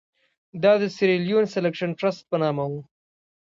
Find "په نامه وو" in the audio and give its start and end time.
2.29-2.81